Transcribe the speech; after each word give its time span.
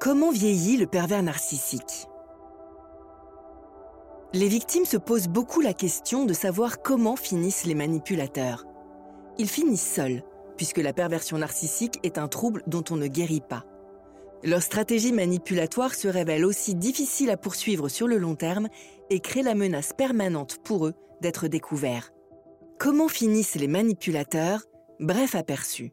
Comment 0.00 0.30
vieillit 0.30 0.78
le 0.78 0.86
pervers 0.86 1.22
narcissique? 1.22 2.06
Les 4.32 4.48
victimes 4.48 4.86
se 4.86 4.96
posent 4.96 5.28
beaucoup 5.28 5.60
la 5.60 5.74
question 5.74 6.24
de 6.24 6.32
savoir 6.32 6.80
comment 6.80 7.16
finissent 7.16 7.66
les 7.66 7.74
manipulateurs. 7.74 8.64
Ils 9.36 9.46
finissent 9.46 9.92
seuls, 9.92 10.22
puisque 10.56 10.78
la 10.78 10.94
perversion 10.94 11.36
narcissique 11.36 12.00
est 12.02 12.16
un 12.16 12.28
trouble 12.28 12.62
dont 12.66 12.82
on 12.88 12.96
ne 12.96 13.08
guérit 13.08 13.42
pas. 13.46 13.66
Leur 14.42 14.62
stratégie 14.62 15.12
manipulatoire 15.12 15.92
se 15.92 16.08
révèle 16.08 16.46
aussi 16.46 16.74
difficile 16.74 17.28
à 17.28 17.36
poursuivre 17.36 17.90
sur 17.90 18.08
le 18.08 18.16
long 18.16 18.36
terme 18.36 18.68
et 19.10 19.20
crée 19.20 19.42
la 19.42 19.54
menace 19.54 19.92
permanente 19.92 20.60
pour 20.64 20.86
eux 20.86 20.94
d'être 21.20 21.46
découverts. 21.46 22.10
Comment 22.78 23.08
finissent 23.08 23.56
les 23.56 23.68
manipulateurs? 23.68 24.62
Bref 24.98 25.34
aperçu. 25.34 25.92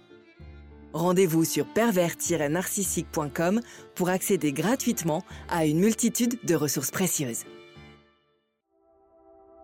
Rendez-vous 0.93 1.45
sur 1.45 1.65
pervers-narcissique.com 1.65 3.61
pour 3.95 4.09
accéder 4.09 4.51
gratuitement 4.51 5.23
à 5.49 5.65
une 5.65 5.79
multitude 5.79 6.37
de 6.43 6.55
ressources 6.55 6.91
précieuses. 6.91 7.45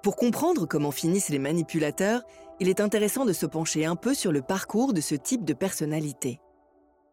Pour 0.04 0.16
comprendre 0.16 0.66
comment 0.66 0.92
finissent 0.92 1.30
les 1.30 1.40
manipulateurs, 1.40 2.22
il 2.62 2.70
est 2.70 2.80
intéressant 2.80 3.26
de 3.26 3.34
se 3.34 3.46
pencher 3.46 3.86
un 3.86 3.98
peu 3.98 4.14
sur 4.14 4.32
le 4.32 4.42
parcours 4.42 4.94
de 4.94 5.02
ce 5.02 5.16
type 5.16 5.44
de 5.44 5.54
personnalité. 5.54 6.40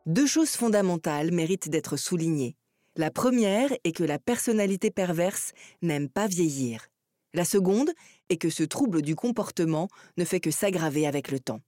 Deux 0.06 0.26
choses 0.26 0.50
fondamentales 0.50 1.32
méritent 1.32 1.68
d'être 1.68 1.96
soulignées. 1.96 2.56
La 2.96 3.10
première 3.10 3.72
est 3.82 3.92
que 3.92 4.04
la 4.04 4.20
personnalité 4.20 4.92
perverse 4.92 5.52
n'aime 5.82 6.08
pas 6.08 6.28
vieillir. 6.28 6.86
La 7.32 7.44
seconde 7.44 7.90
est 8.28 8.36
que 8.36 8.50
ce 8.50 8.62
trouble 8.62 9.02
du 9.02 9.16
comportement 9.16 9.88
ne 10.16 10.24
fait 10.24 10.38
que 10.38 10.52
s'aggraver 10.52 11.04
avec 11.04 11.32
le 11.32 11.40
temps. 11.40 11.60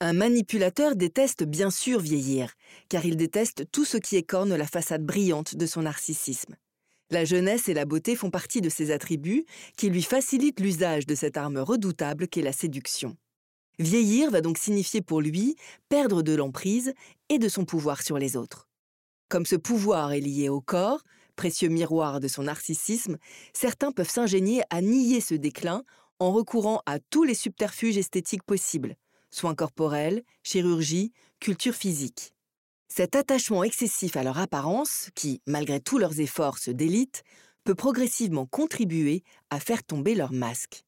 Un 0.00 0.12
manipulateur 0.12 0.94
déteste 0.94 1.42
bien 1.42 1.70
sûr 1.70 1.98
vieillir, 1.98 2.52
car 2.88 3.04
il 3.04 3.16
déteste 3.16 3.64
tout 3.72 3.84
ce 3.84 3.96
qui 3.96 4.14
écorne 4.14 4.54
la 4.54 4.66
façade 4.66 5.04
brillante 5.04 5.56
de 5.56 5.66
son 5.66 5.82
narcissisme. 5.82 6.54
La 7.10 7.24
jeunesse 7.24 7.68
et 7.68 7.74
la 7.74 7.84
beauté 7.84 8.14
font 8.14 8.30
partie 8.30 8.60
de 8.60 8.68
ses 8.68 8.92
attributs 8.92 9.44
qui 9.76 9.90
lui 9.90 10.02
facilitent 10.02 10.60
l'usage 10.60 11.04
de 11.04 11.16
cette 11.16 11.36
arme 11.36 11.58
redoutable 11.58 12.28
qu'est 12.28 12.42
la 12.42 12.52
séduction. 12.52 13.16
Vieillir 13.80 14.30
va 14.30 14.40
donc 14.40 14.58
signifier 14.58 15.00
pour 15.00 15.20
lui 15.20 15.56
perdre 15.88 16.22
de 16.22 16.34
l'emprise 16.34 16.92
et 17.28 17.40
de 17.40 17.48
son 17.48 17.64
pouvoir 17.64 18.02
sur 18.02 18.18
les 18.18 18.36
autres. 18.36 18.68
Comme 19.28 19.46
ce 19.46 19.56
pouvoir 19.56 20.12
est 20.12 20.20
lié 20.20 20.48
au 20.48 20.60
corps, 20.60 21.02
précieux 21.34 21.70
miroir 21.70 22.20
de 22.20 22.28
son 22.28 22.44
narcissisme, 22.44 23.16
certains 23.52 23.90
peuvent 23.90 24.10
s'ingénier 24.10 24.62
à 24.70 24.80
nier 24.80 25.20
ce 25.20 25.34
déclin 25.34 25.82
en 26.20 26.30
recourant 26.30 26.82
à 26.86 27.00
tous 27.00 27.24
les 27.24 27.34
subterfuges 27.34 27.98
esthétiques 27.98 28.44
possibles, 28.44 28.96
soins 29.30 29.54
corporels, 29.54 30.22
chirurgie, 30.42 31.12
culture 31.40 31.74
physique. 31.74 32.32
Cet 32.88 33.16
attachement 33.16 33.64
excessif 33.64 34.16
à 34.16 34.22
leur 34.22 34.38
apparence, 34.38 35.10
qui, 35.14 35.42
malgré 35.46 35.80
tous 35.80 35.98
leurs 35.98 36.20
efforts, 36.20 36.58
se 36.58 36.70
délite, 36.70 37.22
peut 37.64 37.74
progressivement 37.74 38.46
contribuer 38.46 39.22
à 39.50 39.60
faire 39.60 39.84
tomber 39.84 40.14
leur 40.14 40.32
masque. 40.32 40.84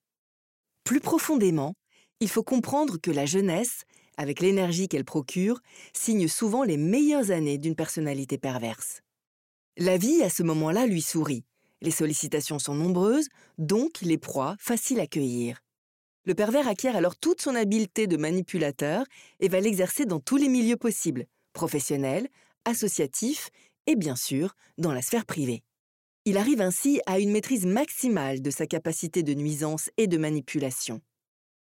Plus 0.85 1.01
profondément, 1.01 1.75
il 2.21 2.29
faut 2.29 2.43
comprendre 2.43 2.97
que 2.99 3.11
la 3.11 3.27
jeunesse, 3.27 3.83
avec 4.17 4.41
l'énergie 4.41 4.89
qu'elle 4.89 5.05
procure, 5.05 5.61
signe 5.93 6.27
souvent 6.27 6.65
les 6.65 6.77
meilleures 6.77 7.31
années 7.31 7.59
d'une 7.59 7.75
personnalité 7.75 8.39
perverse. 8.39 9.03
La 9.77 9.99
vie, 9.99 10.23
à 10.23 10.31
ce 10.31 10.43
moment-là, 10.43 10.87
lui 10.87 11.03
sourit. 11.03 11.45
Les 11.83 11.91
sollicitations 11.91 12.59
sont 12.59 12.75
nombreuses, 12.75 13.29
donc 13.59 14.01
les 14.03 14.19
proies 14.19 14.57
faciles 14.59 15.01
à 15.01 15.07
cueillir. 15.07 15.61
Le 16.27 16.35
pervers 16.35 16.69
acquiert 16.69 16.97
alors 16.97 17.17
toute 17.17 17.41
son 17.41 17.55
habileté 17.55 18.07
de 18.07 18.17
manipulateur 18.17 19.05
et 19.41 19.49
va 19.49 19.61
l'exercer 19.61 20.05
dans 20.05 20.21
tous 20.21 20.37
les 20.37 20.49
milieux 20.49 20.77
possibles, 20.77 21.27
professionnels, 21.53 22.29
associatifs 22.65 23.51
et 23.87 23.97
bien 23.97 24.17
sûr 24.17 24.55
dans 24.77 24.93
la 24.93 25.03
sphère 25.03 25.25
privée. 25.25 25.63
Il 26.27 26.37
arrive 26.37 26.61
ainsi 26.61 27.01
à 27.07 27.19
une 27.19 27.33
maîtrise 27.33 27.65
maximale 27.65 28.43
de 28.43 28.51
sa 28.51 28.67
capacité 28.67 29.23
de 29.23 29.33
nuisance 29.33 29.89
et 29.97 30.07
de 30.07 30.19
manipulation. 30.19 31.01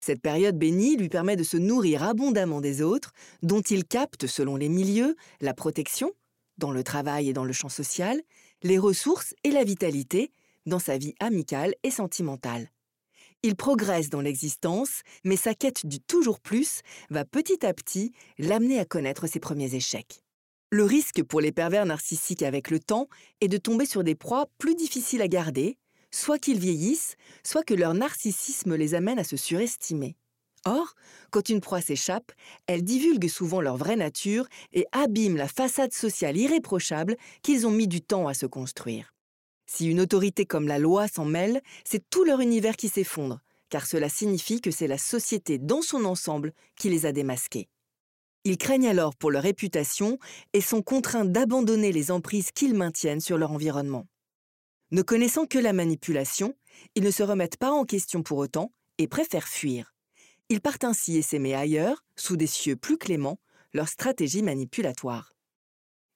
Cette 0.04 0.20
période 0.20 0.58
bénie 0.58 0.96
lui 0.96 1.08
permet 1.08 1.36
de 1.36 1.44
se 1.44 1.56
nourrir 1.56 2.02
abondamment 2.02 2.60
des 2.60 2.82
autres, 2.82 3.12
dont 3.42 3.60
il 3.60 3.84
capte, 3.84 4.26
selon 4.26 4.56
les 4.56 4.68
milieux, 4.68 5.14
la 5.40 5.54
protection, 5.54 6.10
dans 6.58 6.72
le 6.72 6.82
travail 6.82 7.28
et 7.28 7.32
dans 7.32 7.44
le 7.44 7.52
champ 7.52 7.68
social, 7.68 8.20
les 8.64 8.78
ressources 8.78 9.34
et 9.44 9.52
la 9.52 9.62
vitalité, 9.62 10.32
dans 10.66 10.80
sa 10.80 10.98
vie 10.98 11.14
amicale 11.20 11.74
et 11.84 11.92
sentimentale. 11.92 12.68
Il 13.44 13.56
progresse 13.56 14.08
dans 14.08 14.20
l'existence, 14.20 15.02
mais 15.24 15.34
sa 15.34 15.54
quête 15.54 15.84
du 15.84 15.98
toujours 15.98 16.38
plus 16.38 16.82
va 17.10 17.24
petit 17.24 17.66
à 17.66 17.74
petit 17.74 18.12
l'amener 18.38 18.78
à 18.78 18.84
connaître 18.84 19.26
ses 19.26 19.40
premiers 19.40 19.74
échecs. 19.74 20.22
Le 20.70 20.84
risque 20.84 21.24
pour 21.24 21.40
les 21.40 21.50
pervers 21.50 21.84
narcissiques 21.84 22.44
avec 22.44 22.70
le 22.70 22.78
temps 22.78 23.08
est 23.40 23.48
de 23.48 23.58
tomber 23.58 23.84
sur 23.84 24.04
des 24.04 24.14
proies 24.14 24.46
plus 24.58 24.76
difficiles 24.76 25.22
à 25.22 25.26
garder, 25.26 25.76
soit 26.12 26.38
qu'ils 26.38 26.60
vieillissent, 26.60 27.16
soit 27.42 27.64
que 27.64 27.74
leur 27.74 27.94
narcissisme 27.94 28.76
les 28.76 28.94
amène 28.94 29.18
à 29.18 29.24
se 29.24 29.36
surestimer. 29.36 30.14
Or, 30.64 30.94
quand 31.32 31.48
une 31.48 31.60
proie 31.60 31.80
s'échappe, 31.80 32.30
elle 32.68 32.84
divulgue 32.84 33.28
souvent 33.28 33.60
leur 33.60 33.76
vraie 33.76 33.96
nature 33.96 34.46
et 34.72 34.86
abîme 34.92 35.36
la 35.36 35.48
façade 35.48 35.92
sociale 35.92 36.36
irréprochable 36.36 37.16
qu'ils 37.42 37.66
ont 37.66 37.72
mis 37.72 37.88
du 37.88 38.02
temps 38.02 38.28
à 38.28 38.34
se 38.34 38.46
construire. 38.46 39.12
Si 39.66 39.86
une 39.86 40.00
autorité 40.00 40.44
comme 40.46 40.68
la 40.68 40.78
loi 40.78 41.08
s'en 41.08 41.24
mêle, 41.24 41.62
c'est 41.84 42.08
tout 42.10 42.24
leur 42.24 42.40
univers 42.40 42.76
qui 42.76 42.88
s'effondre, 42.88 43.40
car 43.68 43.86
cela 43.86 44.08
signifie 44.08 44.60
que 44.60 44.70
c'est 44.70 44.86
la 44.86 44.98
société 44.98 45.58
dans 45.58 45.82
son 45.82 46.04
ensemble 46.04 46.52
qui 46.76 46.90
les 46.90 47.06
a 47.06 47.12
démasqués. 47.12 47.68
Ils 48.44 48.58
craignent 48.58 48.88
alors 48.88 49.14
pour 49.14 49.30
leur 49.30 49.44
réputation 49.44 50.18
et 50.52 50.60
sont 50.60 50.82
contraints 50.82 51.24
d'abandonner 51.24 51.92
les 51.92 52.10
emprises 52.10 52.50
qu'ils 52.50 52.74
maintiennent 52.74 53.20
sur 53.20 53.38
leur 53.38 53.52
environnement. 53.52 54.08
Ne 54.90 55.02
connaissant 55.02 55.46
que 55.46 55.58
la 55.58 55.72
manipulation, 55.72 56.54
ils 56.96 57.04
ne 57.04 57.10
se 57.10 57.22
remettent 57.22 57.56
pas 57.56 57.70
en 57.70 57.84
question 57.84 58.22
pour 58.22 58.38
autant 58.38 58.72
et 58.98 59.06
préfèrent 59.06 59.48
fuir. 59.48 59.94
Ils 60.48 60.60
partent 60.60 60.84
ainsi 60.84 61.16
essaimer 61.16 61.54
ailleurs, 61.54 62.04
sous 62.16 62.36
des 62.36 62.46
cieux 62.46 62.76
plus 62.76 62.98
cléments, 62.98 63.38
leur 63.72 63.88
stratégie 63.88 64.42
manipulatoire. 64.42 65.31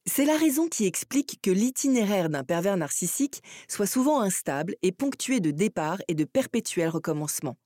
C'est 0.08 0.24
la 0.24 0.36
raison 0.36 0.68
qui 0.68 0.86
explique 0.86 1.40
que 1.42 1.50
l'itinéraire 1.50 2.30
d'un 2.30 2.44
pervers 2.44 2.76
narcissique 2.76 3.42
soit 3.68 3.86
souvent 3.86 4.20
instable 4.20 4.76
et 4.82 4.92
ponctué 4.92 5.40
de 5.40 5.50
départs 5.50 6.00
et 6.06 6.14
de 6.14 6.24
perpétuels 6.24 6.88
recommencements. 6.88 7.56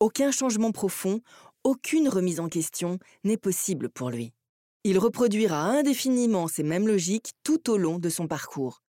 Aucun 0.00 0.32
changement 0.32 0.72
profond, 0.72 1.20
aucune 1.62 2.08
remise 2.08 2.40
en 2.40 2.48
question 2.48 2.98
n'est 3.22 3.36
possible 3.36 3.88
pour 3.88 4.10
lui. 4.10 4.32
Il 4.82 4.98
reproduira 4.98 5.62
indéfiniment 5.62 6.48
ces 6.48 6.64
mêmes 6.64 6.88
logiques 6.88 7.32
tout 7.44 7.70
au 7.70 7.76
long 7.76 8.00
de 8.00 8.08
son 8.08 8.26
parcours. 8.26 8.82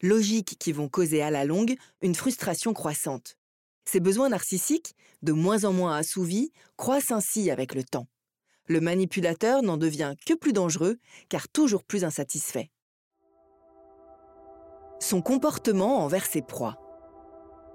Logiques 0.00 0.56
qui 0.58 0.70
vont 0.70 0.88
causer 0.88 1.22
à 1.22 1.30
la 1.30 1.44
longue 1.44 1.74
une 2.02 2.14
frustration 2.14 2.72
croissante. 2.72 3.36
Ses 3.84 4.00
besoins 4.00 4.28
narcissiques, 4.28 4.94
de 5.22 5.32
moins 5.32 5.64
en 5.64 5.72
moins 5.72 5.96
assouvis, 5.96 6.52
croissent 6.76 7.12
ainsi 7.12 7.50
avec 7.50 7.74
le 7.74 7.82
temps 7.82 8.06
le 8.66 8.80
manipulateur 8.80 9.62
n'en 9.62 9.76
devient 9.76 10.14
que 10.26 10.34
plus 10.34 10.52
dangereux 10.52 10.98
car 11.28 11.48
toujours 11.48 11.84
plus 11.84 12.04
insatisfait. 12.04 12.70
Son 15.00 15.20
comportement 15.20 15.98
envers 15.98 16.24
ses 16.24 16.42
proies. 16.42 16.78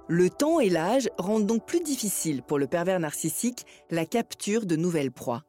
Le 0.07 0.29
temps 0.29 0.59
et 0.59 0.69
l'âge 0.69 1.09
rendent 1.19 1.45
donc 1.45 1.65
plus 1.65 1.81
difficile 1.81 2.41
pour 2.41 2.57
le 2.57 2.65
pervers 2.65 2.99
narcissique 2.99 3.65
la 3.91 4.05
capture 4.05 4.65
de 4.65 4.75
nouvelles 4.75 5.11
proies. 5.11 5.43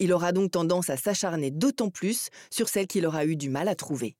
Il 0.00 0.12
aura 0.12 0.32
donc 0.32 0.50
tendance 0.50 0.90
à 0.90 0.96
s'acharner 0.96 1.52
d'autant 1.52 1.90
plus 1.90 2.30
sur 2.50 2.68
celles 2.68 2.88
qu'il 2.88 3.06
aura 3.06 3.24
eu 3.24 3.36
du 3.36 3.48
mal 3.48 3.68
à 3.68 3.76
trouver. 3.76 4.16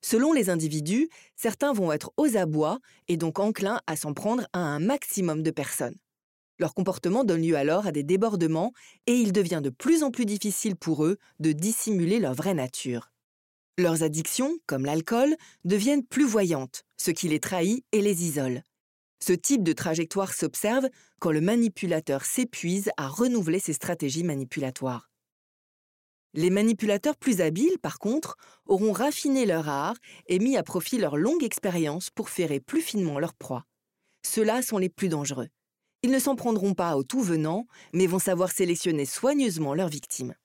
Selon 0.00 0.32
les 0.32 0.50
individus, 0.50 1.08
certains 1.34 1.72
vont 1.72 1.90
être 1.90 2.12
aux 2.16 2.36
abois 2.36 2.78
et 3.08 3.16
donc 3.16 3.40
enclins 3.40 3.80
à 3.88 3.96
s'en 3.96 4.14
prendre 4.14 4.46
à 4.52 4.60
un 4.60 4.78
maximum 4.78 5.42
de 5.42 5.50
personnes. 5.50 5.96
Leur 6.58 6.74
comportement 6.74 7.24
donne 7.24 7.42
lieu 7.42 7.56
alors 7.56 7.86
à 7.86 7.92
des 7.92 8.02
débordements 8.02 8.72
et 9.06 9.14
il 9.14 9.32
devient 9.32 9.60
de 9.62 9.70
plus 9.70 10.02
en 10.02 10.10
plus 10.10 10.24
difficile 10.24 10.76
pour 10.76 11.04
eux 11.04 11.18
de 11.38 11.52
dissimuler 11.52 12.18
leur 12.18 12.34
vraie 12.34 12.54
nature. 12.54 13.10
Leurs 13.78 14.02
addictions, 14.02 14.56
comme 14.66 14.86
l'alcool, 14.86 15.36
deviennent 15.64 16.04
plus 16.04 16.24
voyantes, 16.24 16.84
ce 16.96 17.10
qui 17.10 17.28
les 17.28 17.40
trahit 17.40 17.84
et 17.92 18.00
les 18.00 18.24
isole. 18.24 18.62
Ce 19.22 19.34
type 19.34 19.62
de 19.62 19.72
trajectoire 19.72 20.32
s'observe 20.32 20.88
quand 21.20 21.30
le 21.30 21.42
manipulateur 21.42 22.24
s'épuise 22.24 22.90
à 22.96 23.08
renouveler 23.08 23.58
ses 23.58 23.74
stratégies 23.74 24.24
manipulatoires. 24.24 25.10
Les 26.32 26.50
manipulateurs 26.50 27.16
plus 27.16 27.40
habiles, 27.40 27.78
par 27.80 27.98
contre, 27.98 28.36
auront 28.66 28.92
raffiné 28.92 29.46
leur 29.46 29.68
art 29.68 29.96
et 30.26 30.38
mis 30.38 30.56
à 30.56 30.62
profit 30.62 30.98
leur 30.98 31.16
longue 31.16 31.44
expérience 31.44 32.10
pour 32.10 32.28
ferrer 32.28 32.60
plus 32.60 32.82
finement 32.82 33.18
leur 33.18 33.34
proie. 33.34 33.64
Ceux-là 34.22 34.60
sont 34.60 34.78
les 34.78 34.90
plus 34.90 35.08
dangereux. 35.08 35.48
Ils 36.06 36.12
ne 36.12 36.20
s'en 36.20 36.36
prendront 36.36 36.72
pas 36.72 36.96
au 36.96 37.02
tout 37.02 37.20
venant, 37.20 37.66
mais 37.92 38.06
vont 38.06 38.20
savoir 38.20 38.52
sélectionner 38.52 39.06
soigneusement 39.06 39.74
leurs 39.74 39.88
victimes. 39.88 40.36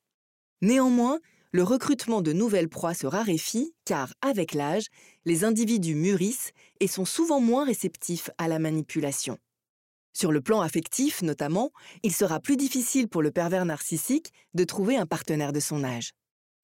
Néanmoins, 0.63 1.19
le 1.51 1.61
recrutement 1.61 2.23
de 2.23 2.33
nouvelles 2.33 2.67
proies 2.67 2.95
se 2.95 3.05
raréfie 3.05 3.71
car, 3.85 4.11
avec 4.23 4.55
l'âge, 4.55 4.87
les 5.23 5.43
individus 5.43 5.93
mûrissent 5.93 6.49
et 6.79 6.87
sont 6.87 7.05
souvent 7.05 7.39
moins 7.39 7.63
réceptifs 7.63 8.31
à 8.39 8.47
la 8.47 8.57
manipulation. 8.57 9.37
Sur 10.13 10.31
le 10.31 10.41
plan 10.41 10.61
affectif 10.61 11.21
notamment, 11.21 11.69
il 12.01 12.11
sera 12.11 12.39
plus 12.39 12.57
difficile 12.57 13.07
pour 13.07 13.21
le 13.21 13.29
pervers 13.29 13.65
narcissique 13.65 14.31
de 14.55 14.63
trouver 14.63 14.97
un 14.97 15.05
partenaire 15.05 15.53
de 15.53 15.59
son 15.59 15.83
âge. 15.83 16.13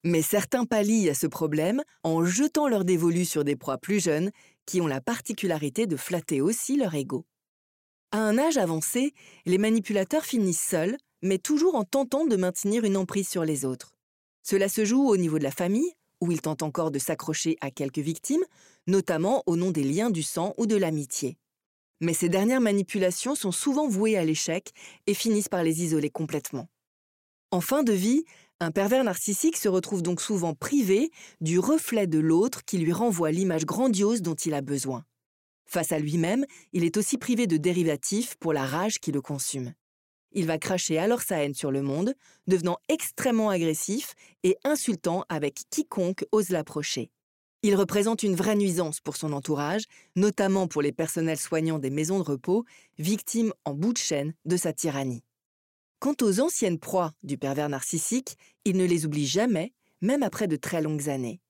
Mais 0.02 0.22
certains 0.22 0.64
pallient 0.64 1.08
à 1.10 1.14
ce 1.14 1.28
problème 1.28 1.84
en 2.02 2.24
jetant 2.24 2.66
leur 2.66 2.84
dévolu 2.84 3.24
sur 3.24 3.44
des 3.44 3.54
proies 3.54 3.78
plus 3.78 4.02
jeunes 4.02 4.32
qui 4.66 4.80
ont 4.80 4.88
la 4.88 5.00
particularité 5.00 5.86
de 5.86 5.96
flatter 5.96 6.40
aussi 6.40 6.76
leur 6.76 6.96
ego. 6.96 7.24
À 8.10 8.20
un 8.20 8.38
âge 8.38 8.56
avancé, 8.56 9.12
les 9.44 9.58
manipulateurs 9.58 10.24
finissent 10.24 10.64
seuls, 10.64 10.96
mais 11.20 11.36
toujours 11.36 11.74
en 11.74 11.84
tentant 11.84 12.24
de 12.24 12.36
maintenir 12.36 12.84
une 12.84 12.96
emprise 12.96 13.28
sur 13.28 13.44
les 13.44 13.66
autres. 13.66 13.92
Cela 14.42 14.70
se 14.70 14.86
joue 14.86 15.06
au 15.06 15.18
niveau 15.18 15.38
de 15.38 15.44
la 15.44 15.50
famille, 15.50 15.92
où 16.22 16.32
ils 16.32 16.40
tentent 16.40 16.62
encore 16.62 16.90
de 16.90 16.98
s'accrocher 16.98 17.58
à 17.60 17.70
quelques 17.70 17.98
victimes, 17.98 18.44
notamment 18.86 19.42
au 19.44 19.56
nom 19.56 19.72
des 19.72 19.82
liens 19.84 20.08
du 20.08 20.22
sang 20.22 20.54
ou 20.56 20.66
de 20.66 20.74
l'amitié. 20.74 21.36
Mais 22.00 22.14
ces 22.14 22.30
dernières 22.30 22.62
manipulations 22.62 23.34
sont 23.34 23.52
souvent 23.52 23.88
vouées 23.88 24.16
à 24.16 24.24
l'échec 24.24 24.72
et 25.06 25.12
finissent 25.12 25.50
par 25.50 25.62
les 25.62 25.82
isoler 25.82 26.08
complètement. 26.08 26.68
En 27.50 27.60
fin 27.60 27.82
de 27.82 27.92
vie, 27.92 28.24
un 28.58 28.70
pervers 28.70 29.04
narcissique 29.04 29.58
se 29.58 29.68
retrouve 29.68 30.02
donc 30.02 30.22
souvent 30.22 30.54
privé 30.54 31.10
du 31.42 31.58
reflet 31.58 32.06
de 32.06 32.18
l'autre 32.18 32.64
qui 32.64 32.78
lui 32.78 32.92
renvoie 32.92 33.32
l'image 33.32 33.66
grandiose 33.66 34.22
dont 34.22 34.34
il 34.34 34.54
a 34.54 34.62
besoin. 34.62 35.04
Face 35.68 35.92
à 35.92 35.98
lui-même, 35.98 36.46
il 36.72 36.82
est 36.82 36.96
aussi 36.96 37.18
privé 37.18 37.46
de 37.46 37.58
dérivatifs 37.58 38.36
pour 38.36 38.54
la 38.54 38.64
rage 38.64 39.00
qui 39.00 39.12
le 39.12 39.20
consume. 39.20 39.74
Il 40.32 40.46
va 40.46 40.58
cracher 40.58 40.98
alors 40.98 41.20
sa 41.20 41.44
haine 41.44 41.54
sur 41.54 41.70
le 41.70 41.82
monde, 41.82 42.14
devenant 42.46 42.78
extrêmement 42.88 43.50
agressif 43.50 44.14
et 44.44 44.56
insultant 44.64 45.24
avec 45.28 45.62
quiconque 45.70 46.24
ose 46.32 46.48
l'approcher. 46.48 47.10
Il 47.62 47.76
représente 47.76 48.22
une 48.22 48.36
vraie 48.36 48.56
nuisance 48.56 49.00
pour 49.00 49.16
son 49.16 49.32
entourage, 49.32 49.84
notamment 50.16 50.68
pour 50.68 50.80
les 50.80 50.92
personnels 50.92 51.38
soignants 51.38 51.78
des 51.78 51.90
maisons 51.90 52.18
de 52.18 52.24
repos, 52.24 52.64
victimes 52.98 53.52
en 53.66 53.74
bout 53.74 53.92
de 53.92 53.98
chaîne 53.98 54.32
de 54.46 54.56
sa 54.56 54.72
tyrannie. 54.72 55.22
Quant 55.98 56.14
aux 56.22 56.40
anciennes 56.40 56.78
proies 56.78 57.12
du 57.22 57.36
pervers 57.36 57.68
narcissique, 57.68 58.36
il 58.64 58.76
ne 58.76 58.84
les 58.84 59.04
oublie 59.04 59.26
jamais, 59.26 59.74
même 60.00 60.22
après 60.22 60.46
de 60.46 60.56
très 60.56 60.80
longues 60.80 61.08
années. 61.08 61.40